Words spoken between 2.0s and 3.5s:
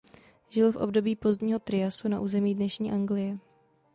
na území dnešní Anglie.